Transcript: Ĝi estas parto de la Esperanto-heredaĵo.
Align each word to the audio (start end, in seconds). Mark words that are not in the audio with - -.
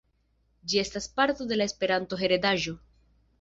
Ĝi 0.71 0.79
estas 0.83 1.07
parto 1.19 1.47
de 1.51 1.59
la 1.61 1.67
Esperanto-heredaĵo. 1.71 2.75